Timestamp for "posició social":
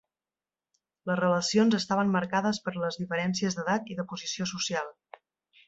4.15-4.91